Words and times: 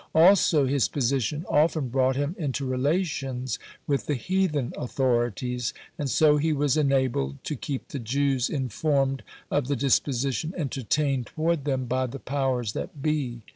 Also, 0.15 0.65
his 0.65 0.87
position 0.87 1.45
often 1.47 1.89
brought 1.89 2.15
him 2.15 2.35
into 2.39 2.65
relations 2.65 3.59
with 3.85 4.07
the 4.07 4.15
heathen 4.15 4.73
authorities, 4.75 5.75
and 5.95 6.09
so 6.09 6.37
he 6.37 6.51
was 6.51 6.75
enabled 6.75 7.43
to 7.43 7.55
keep 7.55 7.89
the 7.89 7.99
Jews 7.99 8.49
informed 8.49 9.21
of 9.51 9.67
the 9.67 9.75
disposition 9.75 10.55
entertained 10.57 11.27
toward 11.27 11.65
them 11.65 11.85
by 11.85 12.07
the 12.07 12.17
powers 12.17 12.73
that 12.73 13.03
be. 13.03 13.43